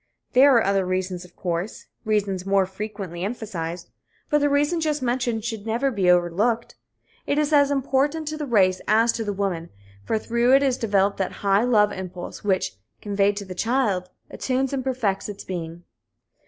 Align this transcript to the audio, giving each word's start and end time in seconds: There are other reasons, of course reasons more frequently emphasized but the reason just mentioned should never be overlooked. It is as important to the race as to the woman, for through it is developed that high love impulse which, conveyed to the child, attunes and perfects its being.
There 0.33 0.55
are 0.55 0.63
other 0.65 0.83
reasons, 0.83 1.25
of 1.25 1.35
course 1.35 1.85
reasons 2.05 2.43
more 2.43 2.65
frequently 2.65 3.23
emphasized 3.23 3.91
but 4.31 4.39
the 4.39 4.49
reason 4.49 4.81
just 4.81 5.03
mentioned 5.03 5.43
should 5.45 5.67
never 5.67 5.91
be 5.91 6.09
overlooked. 6.09 6.73
It 7.27 7.37
is 7.37 7.53
as 7.53 7.69
important 7.69 8.27
to 8.29 8.37
the 8.37 8.47
race 8.47 8.81
as 8.87 9.11
to 9.11 9.23
the 9.23 9.31
woman, 9.31 9.69
for 10.03 10.17
through 10.17 10.55
it 10.55 10.63
is 10.63 10.77
developed 10.77 11.17
that 11.17 11.31
high 11.45 11.63
love 11.63 11.91
impulse 11.91 12.43
which, 12.43 12.79
conveyed 12.99 13.37
to 13.37 13.45
the 13.45 13.53
child, 13.53 14.09
attunes 14.31 14.73
and 14.73 14.83
perfects 14.83 15.29
its 15.29 15.43
being. 15.43 15.83